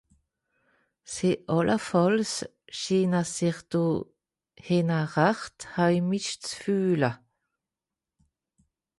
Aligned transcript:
Sie 1.13 1.31
àllefàlls 1.55 2.31
schiine 2.77 3.21
sich 3.35 3.59
do 3.71 3.83
hìnne 4.65 4.99
rächt 5.13 5.57
heimisch 5.73 6.33
ze 6.45 6.53
fìehle. 6.61 7.11